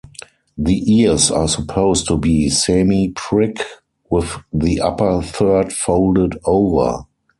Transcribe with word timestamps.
The 0.57 0.93
ears 0.99 1.29
are 1.29 1.47
supposed 1.47 2.07
to 2.07 2.17
be 2.17 2.49
semi-prick, 2.49 3.59
with 4.09 4.35
the 4.51 4.79
upper 4.81 5.21
third 5.21 5.71
folded 5.71 6.39
over. 6.43 7.03